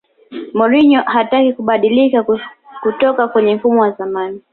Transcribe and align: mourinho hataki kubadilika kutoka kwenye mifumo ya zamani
mourinho 0.53 1.01
hataki 1.01 1.53
kubadilika 1.53 2.25
kutoka 2.81 3.27
kwenye 3.27 3.53
mifumo 3.53 3.85
ya 3.85 3.91
zamani 3.91 4.41